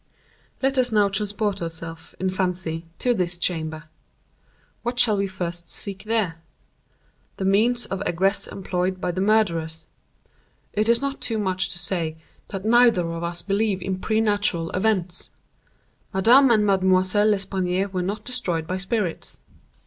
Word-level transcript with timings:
"Let 0.63 0.79
us 0.79 0.91
now 0.91 1.09
transport 1.09 1.61
ourselves, 1.61 2.15
in 2.19 2.31
fancy, 2.31 2.87
to 2.97 3.13
this 3.13 3.37
chamber. 3.37 3.83
What 4.81 4.97
shall 4.97 5.15
we 5.15 5.27
first 5.27 5.69
seek 5.69 6.01
here? 6.05 6.37
The 7.37 7.45
means 7.45 7.85
of 7.85 8.01
egress 8.07 8.47
employed 8.47 8.99
by 8.99 9.11
the 9.11 9.21
murderers. 9.21 9.85
It 10.73 10.89
is 10.89 11.03
not 11.03 11.21
too 11.21 11.37
much 11.37 11.69
to 11.69 11.77
say 11.77 12.17
that 12.47 12.65
neither 12.65 13.07
of 13.11 13.21
us 13.23 13.43
believe 13.43 13.79
in 13.83 13.99
præternatural 13.99 14.75
events. 14.75 15.29
Madame 16.15 16.49
and 16.49 16.65
Mademoiselle 16.65 17.29
L'Espanaye 17.29 17.85
were 17.93 18.01
not 18.01 18.25
destroyed 18.25 18.65
by 18.65 18.77
spirits. 18.77 19.39